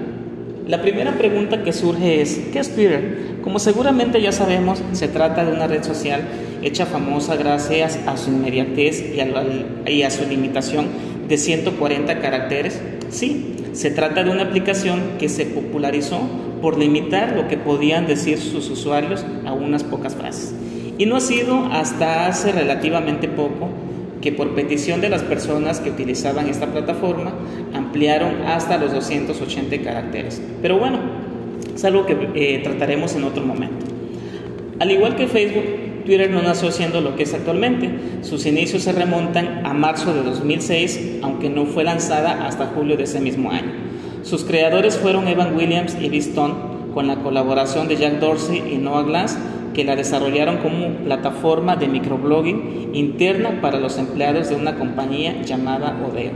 la 0.69 0.83
primera 0.83 1.13
pregunta 1.13 1.65
que 1.65 1.73
surge 1.73 2.21
es, 2.21 2.39
¿qué 2.53 2.59
es 2.59 2.75
Twitter? 2.75 3.38
Como 3.49 3.61
seguramente 3.61 4.21
ya 4.21 4.31
sabemos, 4.31 4.83
se 4.93 5.09
trata 5.09 5.43
de 5.43 5.53
una 5.53 5.67
red 5.67 5.83
social 5.83 6.21
hecha 6.63 6.85
famosa 6.85 7.35
gracias 7.35 7.99
a 8.07 8.19
su 8.19 8.29
inmediatez 8.29 9.03
y 9.17 10.03
a, 10.03 10.11
su 10.11 10.29
limitación 10.29 10.89
de 11.27 11.39
140 11.39 12.21
caracteres. 12.21 12.79
Sí, 13.09 13.57
se 13.73 13.91
trata 13.91 14.23
de 14.23 14.29
una 14.29 14.43
aplicación 14.43 15.01
que 15.19 15.31
se 15.31 15.47
popularizó 15.47 16.21
por 16.61 16.77
limitar 16.77 17.35
lo 17.35 17.49
que 17.49 17.57
podían 17.57 18.07
decir 18.07 18.37
sus 18.37 18.69
usuarios 18.69 19.25
a 19.47 19.55
unas 19.55 19.83
pocas 19.83 20.15
frases. 20.15 20.55
Y 20.99 21.07
no 21.07 21.17
ha 21.17 21.23
sido 21.23 21.65
hasta 21.73 22.27
hace 22.27 22.53
relativamente 22.53 23.29
poco 23.29 23.71
que 24.21 24.31
por 24.31 24.55
petición 24.55 25.01
de 25.01 25.09
las 25.09 25.23
personas 25.23 25.81
que 25.81 25.89
utilizaban 25.89 26.51
esta 26.51 26.67
plataforma 26.67 27.33
ampliaron 27.73 28.43
hasta 28.43 28.77
los 28.77 28.93
280 28.93 29.79
caracteres. 29.83 30.43
Pero 30.61 30.79
bueno, 30.79 31.18
es 31.79 31.85
algo 31.85 32.07
que 32.07 32.17
eh, 32.35 32.59
trataremos 32.65 33.15
en 33.15 33.23
otro 33.23 33.45
momento. 33.45 33.87
Al 34.81 34.91
igual 34.91 35.15
que 35.15 35.29
Facebook, 35.29 35.63
Twitter 36.05 36.29
no 36.29 36.43
nació 36.43 36.73
siendo 36.73 37.01
lo 37.01 37.15
que 37.15 37.23
es 37.23 37.33
actualmente. 37.35 37.89
Sus 38.23 38.47
inicios 38.47 38.83
se 38.83 38.91
remontan 38.91 39.65
a 39.65 39.75
marzo 39.75 40.13
de 40.13 40.25
2006, 40.25 41.21
aunque 41.23 41.49
no 41.49 41.67
fue 41.67 41.85
lanzada 41.85 42.45
hasta 42.49 42.67
julio 42.67 42.97
de 42.97 43.05
ese 43.05 43.21
mismo 43.21 43.53
año. 43.53 43.71
Sus 44.25 44.43
creadores 44.43 44.99
fueron 44.99 45.29
Evan 45.29 45.55
Williams 45.55 45.97
y 46.01 46.09
Bill 46.09 46.25
con 46.93 47.07
la 47.07 47.23
colaboración 47.23 47.87
de 47.87 47.95
Jack 47.95 48.19
Dorsey 48.19 48.61
y 48.73 48.79
Noah 48.79 49.05
Glass, 49.05 49.39
que 49.73 49.85
la 49.85 49.95
desarrollaron 49.95 50.57
como 50.57 50.89
plataforma 51.05 51.77
de 51.77 51.87
microblogging 51.87 52.91
interna 52.93 53.61
para 53.61 53.79
los 53.79 53.99
empleados 53.99 54.49
de 54.49 54.57
una 54.57 54.75
compañía 54.75 55.43
llamada 55.43 55.97
Odeo. 56.05 56.33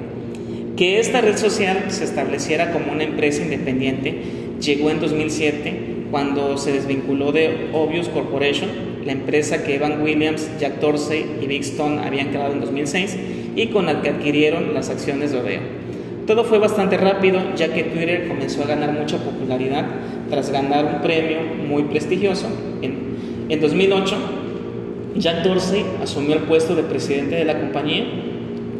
Que 0.76 1.00
esta 1.00 1.20
red 1.20 1.36
social 1.36 1.86
se 1.88 2.04
estableciera 2.04 2.70
como 2.70 2.92
una 2.92 3.02
empresa 3.02 3.42
independiente 3.42 4.51
llegó 4.62 4.90
en 4.90 5.00
2007 5.00 6.06
cuando 6.10 6.56
se 6.58 6.72
desvinculó 6.72 7.32
de 7.32 7.70
Obvious 7.72 8.08
Corporation, 8.08 8.68
la 9.04 9.12
empresa 9.12 9.64
que 9.64 9.76
Evan 9.76 10.02
Williams, 10.02 10.48
Jack 10.60 10.80
Dorsey 10.80 11.24
y 11.40 11.46
Big 11.46 11.62
Stone 11.62 12.00
habían 12.00 12.28
creado 12.28 12.52
en 12.52 12.60
2006 12.60 13.16
y 13.56 13.66
con 13.68 13.86
la 13.86 14.02
que 14.02 14.10
adquirieron 14.10 14.74
las 14.74 14.90
acciones 14.90 15.32
de 15.32 15.38
Odeo. 15.38 15.60
Todo 16.26 16.44
fue 16.44 16.58
bastante 16.58 16.96
rápido 16.96 17.40
ya 17.56 17.72
que 17.72 17.84
Twitter 17.84 18.28
comenzó 18.28 18.62
a 18.62 18.66
ganar 18.66 18.92
mucha 18.92 19.18
popularidad 19.18 19.86
tras 20.30 20.50
ganar 20.50 20.84
un 20.84 21.02
premio 21.02 21.38
muy 21.68 21.82
prestigioso 21.84 22.46
en 22.80 23.12
en 23.52 23.60
2008, 23.60 24.16
Jack 25.16 25.42
Dorsey 25.42 25.84
asumió 26.02 26.36
el 26.36 26.44
puesto 26.44 26.74
de 26.74 26.84
presidente 26.84 27.34
de 27.34 27.44
la 27.44 27.60
compañía, 27.60 28.04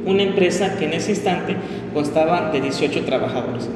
una 0.07 0.23
empresa 0.23 0.79
que 0.79 0.87
en 0.87 0.95
ese 0.95 1.11
instante 1.11 1.57
constaba 1.93 2.51
de 2.51 2.63
18 2.63 3.05
trabajadores. 3.05 3.69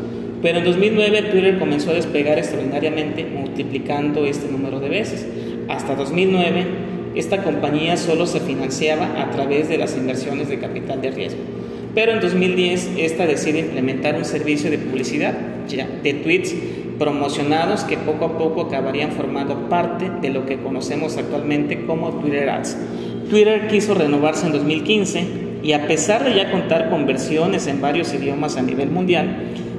Pero 0.42 0.58
en 0.58 0.64
2009 0.64 1.22
Twitter 1.22 1.58
comenzó 1.58 1.90
a 1.90 1.94
despegar 1.94 2.38
extraordinariamente, 2.38 3.24
multiplicando 3.24 4.26
este 4.26 4.50
número 4.50 4.80
de 4.80 4.88
veces. 4.88 5.26
Hasta 5.68 5.94
2009, 5.94 6.64
esta 7.14 7.42
compañía 7.42 7.96
solo 7.96 8.26
se 8.26 8.40
financiaba 8.40 9.22
a 9.22 9.30
través 9.30 9.68
de 9.68 9.78
las 9.78 9.96
inversiones 9.96 10.48
de 10.48 10.58
capital 10.58 11.00
de 11.00 11.10
riesgo. 11.10 11.40
Pero 11.94 12.12
en 12.12 12.20
2010, 12.20 12.90
esta 12.98 13.26
decide 13.26 13.60
implementar 13.60 14.16
un 14.16 14.26
servicio 14.26 14.70
de 14.70 14.78
publicidad 14.78 15.32
de 15.32 16.14
tweets 16.14 16.54
promocionados 16.98 17.84
que 17.84 17.96
poco 17.96 18.26
a 18.26 18.38
poco 18.38 18.62
acabarían 18.62 19.12
formando 19.12 19.68
parte 19.68 20.10
de 20.20 20.30
lo 20.30 20.46
que 20.46 20.58
conocemos 20.58 21.16
actualmente 21.16 21.86
como 21.86 22.10
Twitter 22.20 22.48
Ads. 22.50 22.76
Twitter 23.30 23.66
quiso 23.68 23.94
renovarse 23.94 24.46
en 24.46 24.52
2015 24.52 25.24
y 25.62 25.72
a 25.72 25.86
pesar 25.86 26.24
de 26.24 26.34
ya 26.34 26.50
contar 26.50 26.90
con 26.90 27.06
versiones 27.06 27.66
en 27.66 27.80
varios 27.80 28.12
idiomas 28.14 28.56
a 28.56 28.62
nivel 28.62 28.90
mundial, 28.90 29.36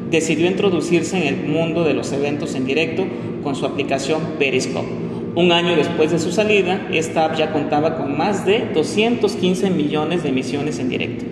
decidió 0.10 0.48
introducirse 0.48 1.18
en 1.18 1.28
el 1.28 1.48
mundo 1.48 1.84
de 1.84 1.94
los 1.94 2.12
eventos 2.12 2.56
en 2.56 2.66
directo 2.66 3.06
con 3.44 3.56
su 3.56 3.66
aplicación 3.66 4.22
Periscope. 4.40 4.88
Un 5.36 5.52
año 5.52 5.76
después 5.76 6.12
de 6.12 6.20
su 6.20 6.32
salida, 6.32 6.88
esta 6.92 7.26
app 7.26 7.38
ya 7.38 7.52
contaba 7.52 7.98
con 7.98 8.18
más 8.18 8.46
de 8.46 8.66
215 8.74 9.70
millones 9.70 10.24
de 10.24 10.30
emisiones 10.30 10.80
en 10.80 10.90
directo. 10.90 11.26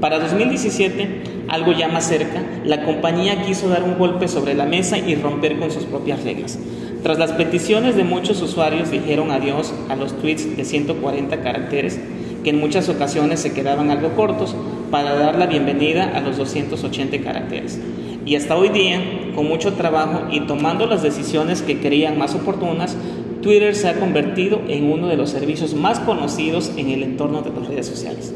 Para 0.00 0.20
2017, 0.20 1.08
algo 1.48 1.72
ya 1.72 1.88
más 1.88 2.06
cerca, 2.06 2.40
la 2.64 2.84
compañía 2.84 3.42
quiso 3.42 3.68
dar 3.68 3.82
un 3.82 3.98
golpe 3.98 4.28
sobre 4.28 4.54
la 4.54 4.64
mesa 4.64 4.96
y 4.96 5.16
romper 5.16 5.58
con 5.58 5.72
sus 5.72 5.84
propias 5.84 6.22
reglas. 6.22 6.56
Tras 7.02 7.18
las 7.18 7.32
peticiones 7.32 7.96
de 7.96 8.04
muchos 8.04 8.40
usuarios 8.42 8.92
dijeron 8.92 9.32
adiós 9.32 9.74
a 9.88 9.96
los 9.96 10.16
tweets 10.18 10.56
de 10.56 10.64
140 10.64 11.40
caracteres, 11.40 11.98
que 12.44 12.50
en 12.50 12.60
muchas 12.60 12.88
ocasiones 12.88 13.40
se 13.40 13.52
quedaban 13.52 13.90
algo 13.90 14.10
cortos, 14.14 14.54
para 14.90 15.14
dar 15.14 15.36
la 15.36 15.46
bienvenida 15.46 16.12
a 16.14 16.20
los 16.20 16.36
280 16.36 17.18
caracteres. 17.18 17.80
Y 18.28 18.36
hasta 18.36 18.58
hoy 18.58 18.68
día, 18.68 19.00
con 19.34 19.48
mucho 19.48 19.72
trabajo 19.72 20.26
y 20.30 20.40
tomando 20.40 20.84
las 20.84 21.02
decisiones 21.02 21.62
que 21.62 21.80
creían 21.80 22.18
más 22.18 22.34
oportunas, 22.34 22.94
Twitter 23.40 23.74
se 23.74 23.88
ha 23.88 23.98
convertido 23.98 24.60
en 24.68 24.92
uno 24.92 25.08
de 25.08 25.16
los 25.16 25.30
servicios 25.30 25.72
más 25.72 25.98
conocidos 25.98 26.70
en 26.76 26.90
el 26.90 27.04
entorno 27.04 27.40
de 27.40 27.58
las 27.58 27.66
redes 27.66 27.86
sociales. 27.86 28.34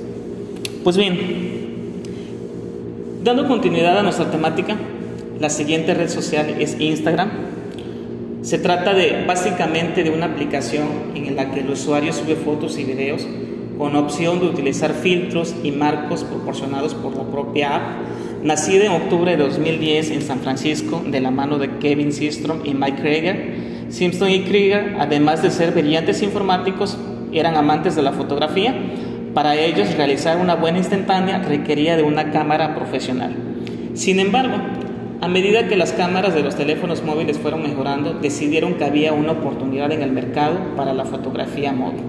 Pues 0.83 0.97
bien, 0.97 1.19
dando 3.23 3.47
continuidad 3.47 3.99
a 3.99 4.03
nuestra 4.03 4.31
temática, 4.31 4.79
la 5.39 5.51
siguiente 5.51 5.93
red 5.93 6.09
social 6.09 6.49
es 6.59 6.81
Instagram. 6.81 7.29
Se 8.41 8.57
trata 8.57 8.95
de 8.95 9.27
básicamente 9.27 10.05
de 10.05 10.11
una 10.11 10.25
aplicación 10.25 10.89
en 11.15 11.37
la 11.37 11.51
que 11.51 11.61
el 11.61 11.69
usuario 11.69 12.15
sube 12.15 12.37
fotos 12.37 12.79
y 12.79 12.85
videos 12.85 13.27
con 13.77 13.95
opción 13.97 14.41
de 14.41 14.47
utilizar 14.47 14.95
filtros 14.95 15.55
y 15.63 15.71
marcos 15.71 16.25
proporcionados 16.25 16.95
por 16.95 17.15
la 17.15 17.25
propia 17.25 17.77
app. 17.77 17.83
Nacida 18.43 18.87
en 18.87 18.93
octubre 18.93 19.37
de 19.37 19.43
2010 19.43 20.11
en 20.11 20.23
San 20.23 20.41
Francisco 20.41 21.03
de 21.07 21.21
la 21.21 21.31
mano 21.31 21.59
de 21.59 21.79
Kevin 21.79 22.13
Systrom 22.13 22.61
y 22.65 22.75
Mike 22.75 23.01
Krieger, 23.01 23.55
Simpson 23.89 24.31
y 24.31 24.43
Krieger, 24.43 24.97
además 24.99 25.43
de 25.43 25.51
ser 25.51 25.71
brillantes 25.71 26.23
informáticos, 26.23 26.99
eran 27.33 27.57
amantes 27.57 27.95
de 27.95 28.03
la 28.03 28.13
fotografía 28.13 28.75
para 29.35 29.57
ellos, 29.57 29.95
realizar 29.97 30.39
una 30.39 30.57
buena 30.57 30.79
instantánea 30.79 31.39
requería 31.39 31.97
de 31.97 32.03
una 32.03 32.33
cámara 32.33 32.75
profesional. 32.75 33.35
Sin 33.95 34.21
embargo, 34.21 34.57
a 35.21 35.29
medida 35.29 35.69
que 35.69 35.77
las 35.77 35.93
cámaras 35.93 36.35
de 36.35 36.43
los 36.43 36.57
teléfonos 36.57 37.03
móviles 37.03 37.39
fueron 37.39 37.63
mejorando, 37.63 38.15
decidieron 38.15 38.75
que 38.75 38.85
había 38.85 39.13
una 39.13 39.33
oportunidad 39.33 39.93
en 39.93 40.03
el 40.03 40.11
mercado 40.11 40.59
para 40.77 40.93
la 40.93 41.05
fotografía 41.05 41.73
móvil. 41.73 42.03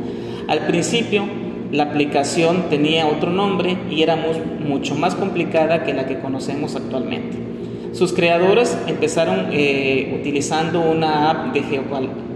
Al 0.47 0.65
principio, 0.65 1.25
la 1.73 1.85
aplicación 1.85 2.69
tenía 2.69 3.07
otro 3.07 3.31
nombre 3.31 3.77
y 3.89 4.03
era 4.03 4.15
mucho 4.15 4.93
más 4.93 5.15
complicada 5.15 5.83
que 5.83 5.95
la 5.95 6.05
que 6.05 6.19
conocemos 6.19 6.75
actualmente. 6.75 7.35
Sus 7.93 8.13
creadores 8.13 8.77
empezaron 8.85 9.47
eh, 9.51 10.15
utilizando 10.19 10.81
una 10.81 11.31
app 11.31 11.51
de 11.51 11.63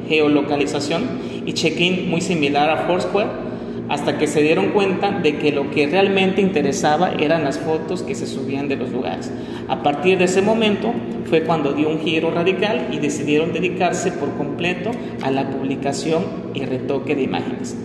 geolocalización 0.10 1.04
y 1.46 1.54
check-in 1.54 2.10
muy 2.10 2.22
similar 2.22 2.72
a 2.72 2.88
Foursquare 2.88 3.28
hasta 3.90 4.18
que 4.18 4.26
se 4.26 4.42
dieron 4.42 4.70
cuenta 4.70 5.12
de 5.12 5.38
que 5.38 5.52
lo 5.52 5.70
que 5.70 5.86
realmente 5.86 6.42
interesaba 6.42 7.12
eran 7.12 7.44
las 7.44 7.60
fotos 7.60 8.02
que 8.02 8.16
se 8.16 8.26
subían 8.26 8.68
de 8.68 8.76
los 8.76 8.90
lugares. 8.90 9.32
A 9.68 9.84
partir 9.84 10.18
de 10.18 10.26
ese 10.26 10.42
momento 10.42 10.94
fue 11.26 11.44
cuando 11.44 11.74
dio 11.74 11.90
un 11.90 12.00
giro 12.00 12.32
radical 12.32 12.88
y 12.92 12.98
decidieron 12.98 13.54
dedicarse 13.54 14.12
por 14.12 14.34
completo 14.34 14.90
a 15.22 15.30
la 15.30 15.48
publicación 15.52 16.26
y 16.56 16.66
retoque 16.66 17.16
de 17.16 17.22
imágenes. 17.22 17.78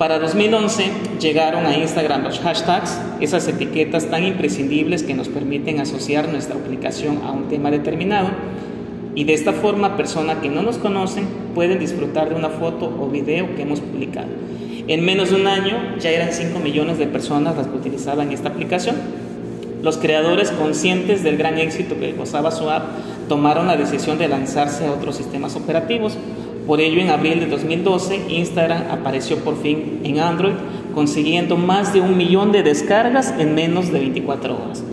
Para 0.00 0.18
2011 0.18 0.92
llegaron 1.20 1.66
a 1.66 1.76
Instagram 1.76 2.24
los 2.24 2.40
hashtags, 2.40 2.98
esas 3.20 3.46
etiquetas 3.48 4.06
tan 4.06 4.24
imprescindibles 4.24 5.02
que 5.02 5.12
nos 5.12 5.28
permiten 5.28 5.78
asociar 5.78 6.30
nuestra 6.30 6.56
aplicación 6.56 7.18
a 7.22 7.32
un 7.32 7.50
tema 7.50 7.70
determinado 7.70 8.28
y 9.14 9.24
de 9.24 9.34
esta 9.34 9.52
forma 9.52 9.98
personas 9.98 10.38
que 10.38 10.48
no 10.48 10.62
nos 10.62 10.78
conocen 10.78 11.26
pueden 11.54 11.78
disfrutar 11.78 12.30
de 12.30 12.34
una 12.34 12.48
foto 12.48 12.86
o 12.86 13.10
video 13.10 13.54
que 13.54 13.60
hemos 13.60 13.82
publicado. 13.82 14.28
En 14.88 15.04
menos 15.04 15.28
de 15.28 15.36
un 15.36 15.46
año 15.46 15.76
ya 15.98 16.08
eran 16.08 16.32
5 16.32 16.58
millones 16.60 16.96
de 16.96 17.06
personas 17.06 17.58
las 17.58 17.66
que 17.66 17.76
utilizaban 17.76 18.32
esta 18.32 18.48
aplicación. 18.48 18.96
Los 19.82 19.98
creadores, 19.98 20.50
conscientes 20.50 21.22
del 21.22 21.36
gran 21.36 21.58
éxito 21.58 22.00
que 22.00 22.12
gozaba 22.12 22.52
su 22.52 22.70
app, 22.70 22.84
tomaron 23.28 23.66
la 23.66 23.76
decisión 23.76 24.16
de 24.16 24.28
lanzarse 24.28 24.86
a 24.86 24.92
otros 24.92 25.16
sistemas 25.16 25.56
operativos. 25.56 26.16
Por 26.70 26.80
ello, 26.80 27.00
en 27.00 27.10
abril 27.10 27.40
de 27.40 27.46
2012, 27.46 28.26
Instagram 28.28 28.92
apareció 28.92 29.38
por 29.38 29.60
fin 29.60 30.02
en 30.04 30.20
Android, 30.20 30.52
consiguiendo 30.94 31.56
más 31.56 31.92
de 31.92 32.00
un 32.00 32.16
millón 32.16 32.52
de 32.52 32.62
descargas 32.62 33.34
en 33.36 33.56
menos 33.56 33.90
de 33.90 33.98
24 33.98 34.54
horas. 34.54 34.84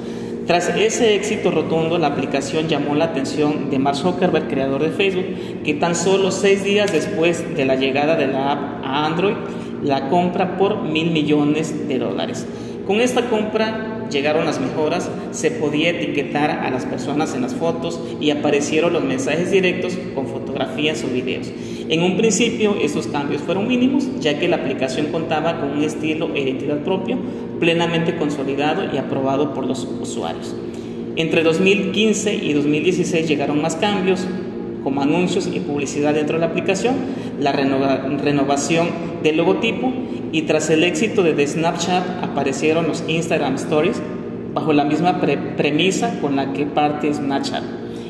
Tras 0.48 0.70
ese 0.70 1.14
éxito 1.14 1.52
rotundo, 1.52 2.00
la 2.00 2.08
aplicación 2.08 2.68
llamó 2.68 2.96
la 2.96 3.06
atención 3.06 3.70
de 3.70 3.78
Mark 3.78 3.96
Zuckerberg, 3.96 4.48
creador 4.48 4.82
de 4.82 4.90
Facebook, 4.90 5.26
que 5.64 5.76
tan 5.76 5.94
solo 5.94 6.32
seis 6.32 6.64
días 6.64 6.92
después 6.92 7.56
de 7.56 7.66
la 7.66 7.76
llegada 7.76 8.16
de 8.16 8.26
la 8.26 8.54
app 8.54 8.84
a 8.84 9.06
Android, 9.06 9.36
la 9.84 10.10
compra 10.10 10.58
por 10.58 10.82
mil 10.82 11.12
millones 11.12 11.88
de 11.88 12.00
dólares. 12.00 12.48
Con 12.88 13.02
esta 13.02 13.30
compra 13.30 13.97
llegaron 14.10 14.46
las 14.46 14.60
mejoras, 14.60 15.10
se 15.32 15.52
podía 15.52 15.90
etiquetar 15.90 16.52
a 16.52 16.70
las 16.70 16.86
personas 16.86 17.36
en 17.36 17.42
las 17.42 17.56
fotos 17.56 18.00
y 18.20 18.30
aparecieron 18.30 18.94
los 18.94 19.04
mensajes 19.04 19.52
directos 19.52 19.98
con 20.16 20.28
fotografías 20.28 21.04
o 21.04 21.08
videos. 21.08 21.52
En 21.90 22.04
un 22.04 22.18
principio 22.18 22.76
estos 22.82 23.08
cambios 23.08 23.42
fueron 23.42 23.68
mínimos, 23.68 24.08
ya 24.20 24.40
que 24.40 24.48
la 24.48 24.58
aplicación 24.58 25.08
contaba 25.08 25.60
con 25.60 25.72
un 25.72 25.84
estilo 25.84 26.34
e 26.36 26.42
identidad 26.42 26.80
propio, 26.80 27.18
plenamente 27.60 28.18
consolidado 28.18 28.94
y 28.94 28.98
aprobado 28.98 29.54
por 29.54 29.66
los 29.66 29.88
usuarios. 30.02 30.56
Entre 31.16 31.44
2015 31.44 32.36
y 32.36 32.54
2016 32.54 33.28
llegaron 33.28 33.62
más 33.62 33.76
cambios, 33.76 34.28
como 34.88 35.02
anuncios 35.02 35.50
y 35.54 35.60
publicidad 35.60 36.14
dentro 36.14 36.38
de 36.38 36.40
la 36.40 36.46
aplicación, 36.46 36.96
la 37.42 37.52
renovación 37.52 38.88
del 39.22 39.36
logotipo 39.36 39.92
y 40.32 40.44
tras 40.44 40.70
el 40.70 40.86
éxito 40.86 41.24
de 41.24 41.46
Snapchat 41.46 42.24
aparecieron 42.24 42.88
los 42.88 43.04
Instagram 43.06 43.56
Stories 43.56 44.02
bajo 44.54 44.72
la 44.72 44.86
misma 44.86 45.20
premisa 45.20 46.18
con 46.22 46.38
la 46.38 46.54
que 46.54 46.66
parte 46.66 47.14
Snapchat. 47.14 47.64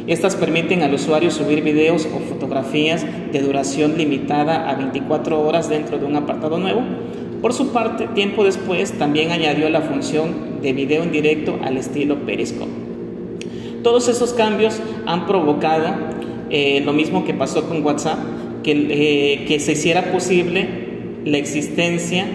Estas 0.05 0.36
permiten 0.36 0.84
al 0.84 0.93
usuario 0.93 1.31
subir 1.31 1.63
videos 1.63 2.07
o 2.15 2.19
fotografías 2.19 3.03
de 3.34 3.41
duración 3.41 3.98
limitada 3.98 4.69
a 4.69 4.75
24 4.75 5.41
horas 5.41 5.69
dentro 5.69 5.98
de 5.98 6.05
un 6.05 6.15
apartado 6.15 6.60
nuevo. 6.60 6.84
Por 7.41 7.53
su 7.53 7.69
parte, 7.69 8.05
tiempo 8.10 8.43
después 8.43 9.00
también 9.00 9.31
añadió 9.31 9.67
la 9.72 9.81
función 9.81 10.62
de 10.62 10.74
video 10.74 11.01
en 11.01 11.12
directo 11.12 11.57
al 11.63 11.75
estilo 11.77 12.17
Periscope. 12.17 12.69
Todos 13.81 14.10
esos 14.10 14.34
cambios 14.34 14.79
han 15.07 15.25
provocado 15.25 16.16
eh, 16.49 16.81
lo 16.85 16.93
mismo 16.93 17.25
que 17.25 17.33
pasó 17.33 17.67
con 17.67 17.83
WhatsApp, 17.85 18.19
que, 18.63 18.71
eh, 18.71 19.45
que 19.45 19.59
se 19.59 19.73
hiciera 19.73 20.11
posible 20.11 20.67
la 21.25 21.37
existencia 21.37 22.25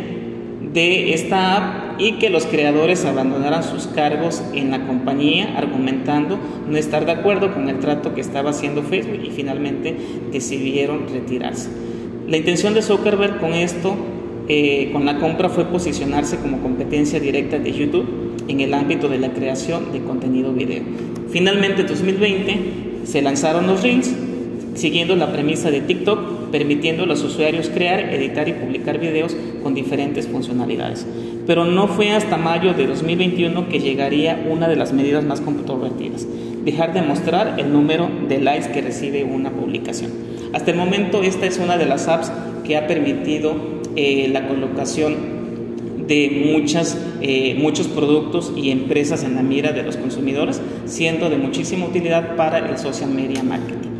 de 0.72 1.12
esta 1.12 1.56
app 1.56 1.82
y 2.00 2.12
que 2.12 2.30
los 2.30 2.46
creadores 2.46 3.04
abandonaran 3.04 3.62
sus 3.62 3.86
cargos 3.86 4.42
en 4.54 4.70
la 4.70 4.86
compañía 4.86 5.54
argumentando 5.56 6.38
no 6.68 6.76
estar 6.76 7.04
de 7.04 7.12
acuerdo 7.12 7.52
con 7.52 7.68
el 7.68 7.78
trato 7.78 8.14
que 8.14 8.20
estaba 8.20 8.50
haciendo 8.50 8.82
Facebook 8.82 9.20
y 9.24 9.30
finalmente 9.30 9.94
decidieron 10.32 11.08
retirarse. 11.12 11.68
La 12.26 12.36
intención 12.36 12.74
de 12.74 12.82
Zuckerberg 12.82 13.38
con 13.40 13.52
esto, 13.52 13.94
eh, 14.48 14.90
con 14.92 15.04
la 15.04 15.18
compra, 15.18 15.48
fue 15.48 15.66
posicionarse 15.66 16.38
como 16.38 16.60
competencia 16.60 17.20
directa 17.20 17.58
de 17.58 17.72
YouTube 17.72 18.06
en 18.48 18.60
el 18.60 18.74
ámbito 18.74 19.08
de 19.08 19.18
la 19.18 19.32
creación 19.32 19.92
de 19.92 20.00
contenido 20.00 20.52
video. 20.52 20.82
Finalmente, 21.30 21.82
en 21.82 21.86
2020, 21.88 22.58
se 23.04 23.22
lanzaron 23.22 23.66
los 23.66 23.82
Reels, 23.82 24.12
siguiendo 24.74 25.16
la 25.16 25.32
premisa 25.32 25.70
de 25.70 25.80
TikTok, 25.80 26.50
permitiendo 26.50 27.04
a 27.04 27.06
los 27.06 27.22
usuarios 27.22 27.68
crear, 27.68 28.12
editar 28.14 28.48
y 28.48 28.52
publicar 28.52 28.98
videos 28.98 29.36
con 29.62 29.74
diferentes 29.74 30.28
funcionalidades. 30.28 31.06
Pero 31.46 31.64
no 31.64 31.88
fue 31.88 32.12
hasta 32.12 32.36
mayo 32.36 32.74
de 32.74 32.86
2021 32.86 33.68
que 33.68 33.80
llegaría 33.80 34.46
una 34.48 34.68
de 34.68 34.76
las 34.76 34.92
medidas 34.92 35.24
más 35.24 35.40
controvertidas, 35.40 36.26
dejar 36.64 36.92
de 36.94 37.02
mostrar 37.02 37.58
el 37.58 37.72
número 37.72 38.08
de 38.28 38.40
likes 38.40 38.70
que 38.70 38.82
recibe 38.82 39.24
una 39.24 39.50
publicación. 39.50 40.12
Hasta 40.52 40.70
el 40.70 40.76
momento 40.76 41.22
esta 41.22 41.46
es 41.46 41.58
una 41.58 41.78
de 41.78 41.86
las 41.86 42.08
apps 42.08 42.30
que 42.64 42.76
ha 42.76 42.86
permitido 42.86 43.56
eh, 43.96 44.28
la 44.32 44.46
colocación 44.46 45.31
de 46.06 46.52
muchas, 46.52 46.98
eh, 47.20 47.54
muchos 47.58 47.88
productos 47.88 48.52
y 48.56 48.70
empresas 48.70 49.24
en 49.24 49.34
la 49.34 49.42
mira 49.42 49.72
de 49.72 49.82
los 49.82 49.96
consumidores, 49.96 50.60
siendo 50.86 51.30
de 51.30 51.36
muchísima 51.36 51.86
utilidad 51.86 52.36
para 52.36 52.58
el 52.58 52.78
social 52.78 53.10
media 53.10 53.42
marketing. 53.42 53.90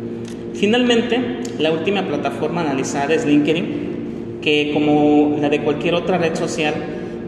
Finalmente, 0.53 1.19
la 1.59 1.71
última 1.71 2.05
plataforma 2.05 2.61
analizada 2.61 3.13
es 3.13 3.25
LinkedIn, 3.25 4.39
que 4.41 4.71
como 4.73 5.37
la 5.39 5.49
de 5.49 5.61
cualquier 5.61 5.95
otra 5.95 6.17
red 6.17 6.35
social 6.35 6.73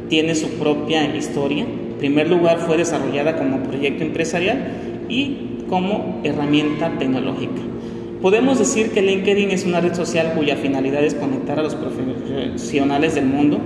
tiene 0.09 0.35
su 0.35 0.49
propia 0.49 1.15
historia. 1.15 1.63
En 1.63 1.97
primer 1.97 2.29
lugar, 2.29 2.59
fue 2.59 2.77
desarrollada 2.77 3.37
como 3.37 3.63
proyecto 3.63 4.03
empresarial 4.03 4.67
y 5.09 5.37
como 5.69 6.21
herramienta 6.23 6.97
tecnológica. 6.99 7.61
Podemos 8.21 8.59
decir 8.59 8.91
que 8.91 9.01
LinkedIn 9.01 9.51
es 9.51 9.65
una 9.65 9.81
red 9.81 9.93
social 9.93 10.33
cuya 10.35 10.55
finalidad 10.55 11.03
es 11.03 11.13
conectar 11.13 11.59
a 11.59 11.63
los 11.63 11.75
profesionales 11.75 13.15
del 13.15 13.25
mundo 13.25 13.59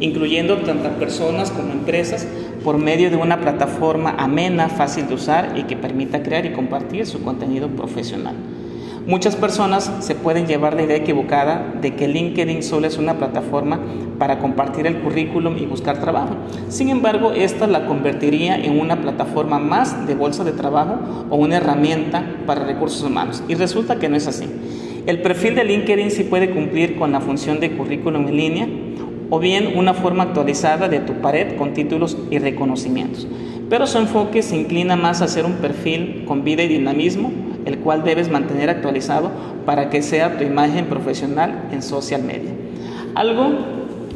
incluyendo 0.00 0.56
tanto 0.58 0.88
personas 0.98 1.50
como 1.50 1.72
empresas, 1.72 2.26
por 2.64 2.78
medio 2.78 3.10
de 3.10 3.16
una 3.16 3.40
plataforma 3.40 4.14
amena, 4.18 4.68
fácil 4.68 5.06
de 5.06 5.14
usar 5.14 5.52
y 5.56 5.62
que 5.62 5.76
permita 5.76 6.22
crear 6.22 6.44
y 6.44 6.52
compartir 6.52 7.06
su 7.06 7.22
contenido 7.22 7.68
profesional. 7.68 8.34
Muchas 9.06 9.34
personas 9.34 9.90
se 10.00 10.14
pueden 10.14 10.46
llevar 10.46 10.74
la 10.74 10.82
idea 10.82 10.96
equivocada 10.96 11.74
de 11.80 11.94
que 11.94 12.06
LinkedIn 12.06 12.62
solo 12.62 12.86
es 12.86 12.98
una 12.98 13.14
plataforma 13.14 13.80
para 14.18 14.38
compartir 14.38 14.86
el 14.86 15.00
currículum 15.00 15.56
y 15.56 15.64
buscar 15.64 16.00
trabajo. 16.00 16.36
Sin 16.68 16.90
embargo, 16.90 17.32
esta 17.32 17.66
la 17.66 17.86
convertiría 17.86 18.62
en 18.62 18.78
una 18.78 19.00
plataforma 19.00 19.58
más 19.58 20.06
de 20.06 20.14
bolsa 20.14 20.44
de 20.44 20.52
trabajo 20.52 20.98
o 21.30 21.36
una 21.36 21.56
herramienta 21.56 22.22
para 22.46 22.66
recursos 22.66 23.02
humanos. 23.02 23.42
Y 23.48 23.54
resulta 23.54 23.98
que 23.98 24.10
no 24.10 24.16
es 24.16 24.26
así. 24.28 24.44
El 25.06 25.22
perfil 25.22 25.54
de 25.54 25.64
LinkedIn 25.64 26.10
sí 26.10 26.24
puede 26.24 26.50
cumplir 26.50 26.96
con 26.96 27.10
la 27.10 27.22
función 27.22 27.58
de 27.58 27.72
currículum 27.72 28.28
en 28.28 28.36
línea, 28.36 28.68
o 29.30 29.38
bien 29.38 29.78
una 29.78 29.94
forma 29.94 30.24
actualizada 30.24 30.88
de 30.88 31.00
tu 31.00 31.14
pared 31.14 31.56
con 31.56 31.72
títulos 31.72 32.18
y 32.30 32.38
reconocimientos. 32.38 33.26
Pero 33.70 33.86
su 33.86 33.98
enfoque 33.98 34.42
se 34.42 34.56
inclina 34.56 34.96
más 34.96 35.22
a 35.22 35.28
ser 35.28 35.46
un 35.46 35.54
perfil 35.54 36.24
con 36.26 36.42
vida 36.42 36.64
y 36.64 36.68
dinamismo, 36.68 37.30
el 37.64 37.78
cual 37.78 38.02
debes 38.02 38.30
mantener 38.30 38.68
actualizado 38.68 39.30
para 39.64 39.90
que 39.90 40.02
sea 40.02 40.36
tu 40.36 40.44
imagen 40.44 40.86
profesional 40.86 41.68
en 41.70 41.82
social 41.82 42.22
media. 42.22 42.50
Algo 43.14 43.50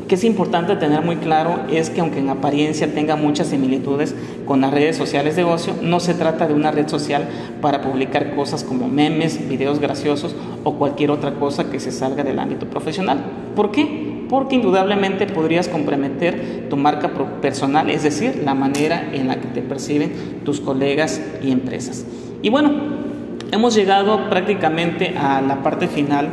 que 0.09 0.17
es 0.17 0.25
importante 0.25 0.77
tener 0.77 1.03
muy 1.03 1.17
claro 1.17 1.61
es 1.71 1.89
que 1.89 2.01
aunque 2.01 2.19
en 2.19 2.29
apariencia 2.29 2.93
tenga 2.93 3.17
muchas 3.17 3.47
similitudes 3.47 4.15
con 4.45 4.61
las 4.61 4.73
redes 4.73 4.97
sociales 4.97 5.37
de 5.37 5.45
ocio, 5.45 5.75
no 5.81 6.01
se 6.01 6.15
trata 6.15 6.47
de 6.47 6.55
una 6.55 6.71
red 6.73 6.89
social 6.89 7.27
para 7.61 7.81
publicar 7.81 8.35
cosas 8.35 8.65
como 8.65 8.89
memes, 8.89 9.49
videos 9.49 9.79
graciosos 9.79 10.35
o 10.65 10.75
cualquier 10.75 11.11
otra 11.11 11.35
cosa 11.35 11.71
que 11.71 11.81
se 11.81 11.93
salga 11.93 12.25
del 12.25 12.39
ámbito 12.39 12.67
profesional. 12.67 13.25
¿Por 13.55 13.71
qué? 13.71 14.14
Porque 14.35 14.57
indudablemente 14.57 15.29
podrías 15.29 15.69
comprometer 15.69 16.67
tu 16.69 16.77
marca 16.77 17.13
personal, 17.41 17.89
es 17.89 18.03
decir, 18.03 18.43
la 18.45 18.53
manera 18.53 19.11
en 19.13 19.29
la 19.29 19.37
que 19.37 19.47
te 19.47 19.63
perciben 19.63 20.41
tus 20.45 20.61
colegas 20.61 21.23
y 21.41 21.53
empresas. 21.53 22.05
Y 22.43 22.49
bueno, 22.49 22.73
hemos 23.53 23.77
llegado 23.77 24.29
prácticamente 24.29 25.15
a 25.17 25.41
la 25.41 25.63
parte 25.63 25.87
final 25.87 26.31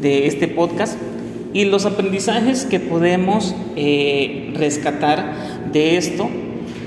de 0.00 0.28
este 0.28 0.48
podcast 0.48 0.98
y 1.52 1.66
los 1.66 1.84
aprendizajes 1.84 2.64
que 2.64 2.80
podemos 2.80 3.54
eh, 3.76 4.54
rescatar 4.56 5.34
de 5.74 5.98
esto 5.98 6.30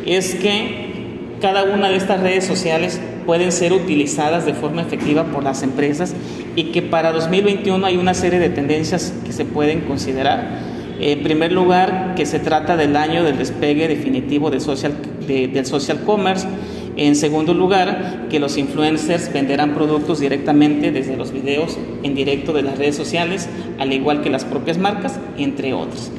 es 0.07 0.33
que 0.33 1.37
cada 1.41 1.63
una 1.63 1.89
de 1.89 1.97
estas 1.97 2.21
redes 2.21 2.43
sociales 2.43 2.99
pueden 3.25 3.51
ser 3.51 3.73
utilizadas 3.73 4.45
de 4.45 4.53
forma 4.53 4.81
efectiva 4.81 5.25
por 5.25 5.43
las 5.43 5.63
empresas 5.63 6.13
y 6.55 6.65
que 6.65 6.81
para 6.81 7.11
2021 7.11 7.85
hay 7.85 7.97
una 7.97 8.13
serie 8.13 8.39
de 8.39 8.49
tendencias 8.49 9.13
que 9.25 9.33
se 9.33 9.45
pueden 9.45 9.81
considerar. 9.81 10.75
En 10.99 11.23
primer 11.23 11.51
lugar, 11.51 12.13
que 12.15 12.25
se 12.25 12.39
trata 12.39 12.77
del 12.77 12.95
año 12.95 13.23
del 13.23 13.37
despegue 13.37 13.87
definitivo 13.87 14.49
del 14.49 14.61
social, 14.61 14.93
del 15.27 15.65
social 15.65 16.01
commerce. 16.05 16.47
En 16.95 17.17
segundo 17.17 17.53
lugar, 17.53 18.27
que 18.29 18.39
los 18.39 18.57
influencers 18.57 19.31
venderán 19.33 19.73
productos 19.73 20.21
directamente 20.21 20.91
desde 20.91 21.17
los 21.17 21.33
videos 21.33 21.77
en 22.03 22.15
directo 22.15 22.53
de 22.53 22.63
las 22.63 22.77
redes 22.77 22.95
sociales, 22.95 23.49
al 23.79 23.91
igual 23.91 24.21
que 24.21 24.29
las 24.29 24.45
propias 24.45 24.77
marcas, 24.77 25.19
entre 25.37 25.73
otros. 25.73 26.09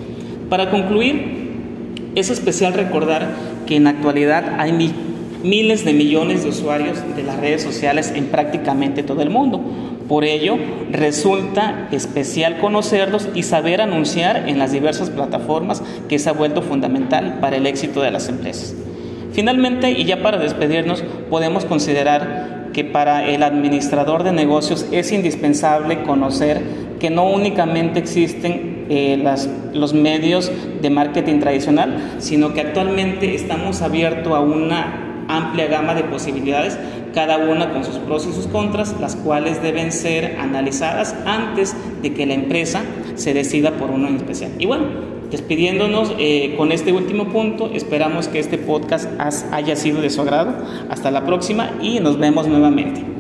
Para 0.51 0.71
concluir, 0.71 1.47
es 2.15 2.29
especial 2.29 2.75
recordar 2.75 3.35
que 3.67 3.77
en 3.77 3.85
la 3.85 3.91
actualidad 3.91 4.57
hay 4.59 4.73
miles 5.47 5.85
de 5.85 5.93
millones 5.93 6.43
de 6.43 6.51
usuarios 6.51 6.99
de 7.15 7.23
las 7.23 7.39
redes 7.39 7.63
sociales 7.63 8.13
en 8.15 8.27
prácticamente 8.27 9.03
todo 9.03 9.23
el 9.23 9.31
mundo. 9.31 9.61
Por 10.09 10.25
ello, 10.25 10.57
resulta 10.91 11.89
especial 11.91 12.59
conocerlos 12.59 13.29
y 13.35 13.43
saber 13.43 13.81
anunciar 13.81 14.49
en 14.49 14.59
las 14.59 14.73
diversas 14.73 15.11
plataformas 15.11 15.83
que 16.09 16.19
se 16.19 16.29
ha 16.29 16.33
vuelto 16.33 16.63
fundamental 16.63 17.39
para 17.41 17.57
el 17.57 17.67
éxito 17.67 18.03
de 18.03 18.11
las 18.11 18.29
empresas. 18.29 18.75
Finalmente, 19.33 19.91
y 19.91 20.05
ya 20.05 20.23
para 20.23 20.39
despedirnos, 20.39 21.05
podemos 21.29 21.65
considerar 21.65 22.71
que 22.73 22.85
para 22.85 23.29
el 23.29 23.43
administrador 23.43 24.23
de 24.23 24.33
negocios 24.33 24.87
es 24.93 25.13
indispensable 25.13 26.03
conocer 26.03 26.63
que 27.01 27.11
no 27.11 27.29
únicamente 27.29 27.99
existen 27.99 28.87
eh, 28.89 29.23
los 29.73 29.93
medios 29.93 30.51
de 30.81 30.91
marketing 30.91 31.41
tradicional, 31.41 32.15
sino 32.19 32.55
que 32.55 32.61
actualmente 32.61 33.35
estamos 33.35 33.83
abiertos 33.83 34.33
a 34.33 34.41
una 34.41 35.06
amplia 35.29 35.67
gama 35.67 35.95
de 35.95 36.05
posibilidades, 36.05 36.79
cada 37.15 37.39
una 37.39 37.71
con 37.71 37.85
sus 37.85 37.97
pros 37.97 38.27
y 38.27 38.33
sus 38.33 38.47
contras, 38.47 38.95
las 39.01 39.17
cuales 39.17 39.63
deben 39.63 39.93
ser 39.93 40.37
analizadas 40.39 41.15
antes 41.25 41.75
de 42.03 42.13
que 42.15 42.27
la 42.27 42.35
empresa 42.35 42.83
se 43.15 43.35
decida 43.35 43.73
por 43.73 43.91
uno 43.91 44.09
en 44.09 44.17
especial. 44.17 44.53
Y 44.59 44.67
bueno, 44.67 44.85
despidiéndonos 45.31 46.15
eh, 46.19 46.55
con 46.57 46.73
este 46.73 46.93
último 46.93 47.29
punto, 47.29 47.71
esperamos 47.73 48.29
que 48.29 48.39
este 48.39 48.59
podcast 48.59 49.09
haya 49.21 49.77
sido 49.77 50.01
de 50.01 50.11
su 50.11 50.21
agrado. 50.21 50.55
Hasta 50.91 51.11
la 51.11 51.25
próxima 51.25 51.73
y 51.81 52.01
nos 52.01 52.19
vemos 52.19 52.47
nuevamente. 52.47 53.16